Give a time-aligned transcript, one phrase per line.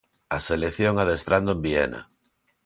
[0.35, 2.01] A selección adestrando en Viena.